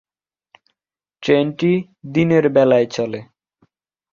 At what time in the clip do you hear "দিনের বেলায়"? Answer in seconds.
2.13-2.87